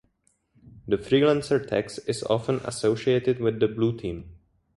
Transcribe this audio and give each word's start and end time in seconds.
The 0.87 0.97
Freelancer 0.97 1.63
Tex 1.67 1.99
is 1.99 2.23
often 2.23 2.55
associated 2.65 3.39
with 3.39 3.59
the 3.59 3.67
Blue 3.67 3.95
Team. 3.95 4.31